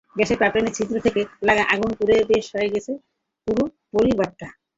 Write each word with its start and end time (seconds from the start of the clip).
গ্যাসের 0.15 0.39
পাইপলাইনের 0.39 0.75
ছিদ্র 0.77 0.95
থেকে 1.05 1.21
লাগা 1.47 1.63
আগুনে 1.73 1.95
পুড়ে 1.97 2.15
শেষ 2.29 2.45
হয়ে 2.55 2.71
গেল 2.73 2.87
পুরো 3.47 3.63
পরিবারটি। 3.93 4.45